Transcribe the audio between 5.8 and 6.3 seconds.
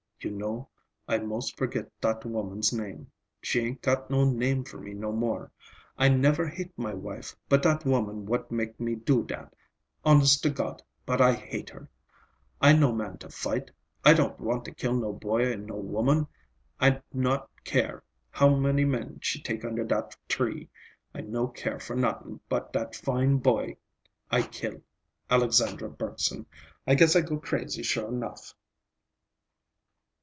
I